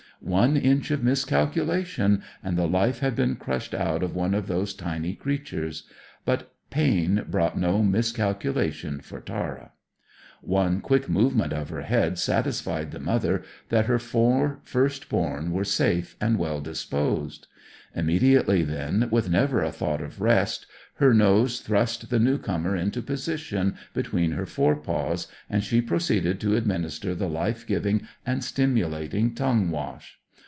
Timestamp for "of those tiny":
4.35-5.15